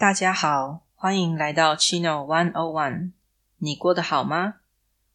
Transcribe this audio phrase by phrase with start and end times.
[0.00, 3.12] 大家好，欢迎来到 Chino One O One。
[3.58, 4.54] 你过得好吗？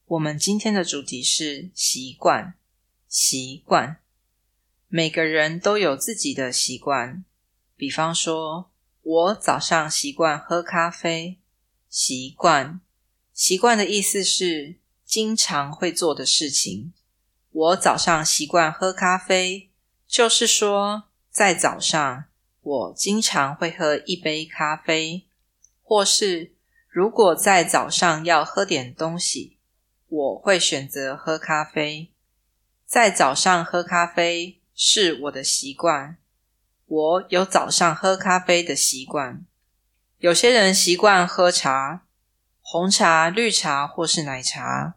[0.05, 2.53] 我们今天的主题是习惯。
[3.07, 3.97] 习惯，
[4.87, 7.25] 每个人都有自己的习惯。
[7.75, 8.69] 比方说，
[9.01, 11.39] 我早上习惯喝咖啡。
[11.89, 12.79] 习惯，
[13.33, 16.93] 习惯的意思是经常会做的事情。
[17.49, 19.71] 我早上习惯喝咖啡，
[20.07, 22.25] 就是说，在早上。
[22.65, 25.27] 我经常会喝一杯咖啡，
[25.83, 26.51] 或是
[26.89, 29.59] 如果在早上要喝点东西，
[30.07, 32.09] 我会选择喝咖啡。
[32.83, 36.17] 在早上喝咖啡是我的习惯，
[36.87, 39.45] 我有早上喝咖啡的习惯。
[40.17, 42.07] 有些人习惯喝茶，
[42.61, 44.95] 红茶、绿茶或是奶茶。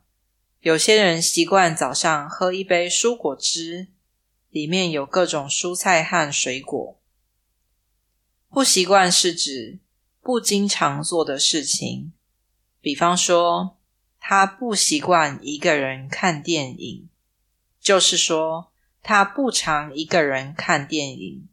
[0.60, 3.88] 有些人习惯早上喝一杯蔬果汁，
[4.48, 6.98] 里面有各种蔬菜和水果。
[8.50, 9.78] 不习惯是指
[10.22, 12.12] 不经常做的事情，
[12.80, 13.76] 比方说，
[14.18, 17.08] 他不习惯一个人看电影，
[17.80, 21.48] 就是说，他不常一个人看电影，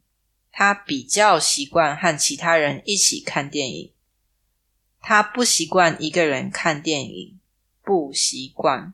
[0.50, 3.92] 他比较习惯和其他人一起看电影。
[5.00, 7.38] 他不习惯一个人看电影，
[7.84, 8.92] 不习惯，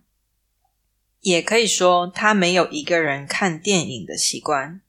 [1.20, 4.82] 也可以说他没有一个人看电影的习惯。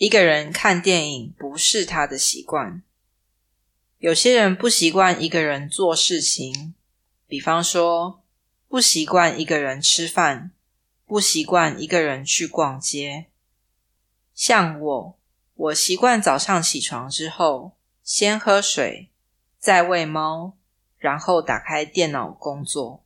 [0.00, 2.82] 一个人看电影不是他的习惯。
[3.98, 6.72] 有些人不习惯一个人做事情，
[7.26, 8.22] 比方说，
[8.66, 10.52] 不习惯一个人吃饭，
[11.04, 13.26] 不习惯一个人去逛街。
[14.34, 15.18] 像我，
[15.54, 19.10] 我习惯早上起床之后，先喝水，
[19.58, 20.56] 再喂猫，
[20.96, 23.04] 然后打开电脑工作。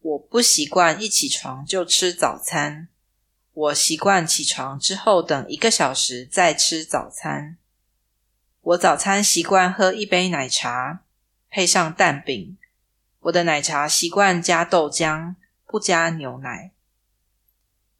[0.00, 2.88] 我不习惯一起床就吃早餐。
[3.60, 7.58] 我习惯起床之后等一个小时再吃早餐。
[8.62, 11.00] 我早餐习惯喝一杯奶茶，
[11.50, 12.56] 配上蛋饼。
[13.20, 15.34] 我的奶茶习惯加豆浆，
[15.66, 16.72] 不加牛奶。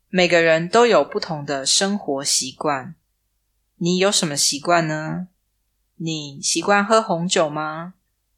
[0.09, 2.95] 每个人都有不同的生活习惯。
[3.77, 5.29] 你有什么习惯呢？
[5.97, 7.93] 你习惯喝红酒吗？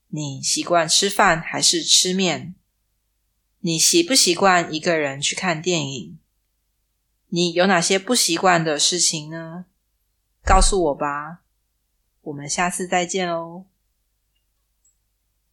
[0.09, 2.57] 你习惯吃饭还是吃面？
[3.61, 6.19] 你习不习惯一个人去看电影？
[7.35, 9.65] 你有哪些不习惯的事情呢？
[10.45, 11.41] 告诉我吧，
[12.21, 13.65] 我们下次再见哦。